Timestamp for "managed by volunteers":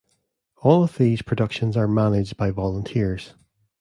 1.87-3.35